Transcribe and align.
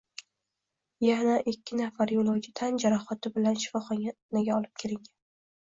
Yanaikkinafar 1.07 2.13
yo‘lovchi 2.15 2.53
tan 2.63 2.81
jarohati 2.85 3.33
bilan 3.37 3.61
shifoxonaga 3.67 4.57
olib 4.59 4.83
ketilgan 4.83 5.17